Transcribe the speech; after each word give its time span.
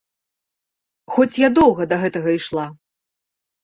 Хоць 1.17 1.39
я 1.43 1.53
доўга 1.61 1.83
да 1.95 2.03
гэтага 2.07 2.29
ішла. 2.41 2.71